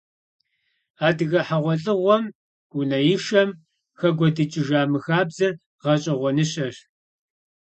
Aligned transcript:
Адыгэ 1.07 1.41
хьэгъуэлӀыгъуэм, 1.47 2.23
унэишэм 2.77 3.49
хэкӀуэдыкӀыжа 3.99 4.81
мы 4.91 4.99
хабзэр 5.05 5.53
гъэщӀэгъуэныщэщ. 5.81 6.75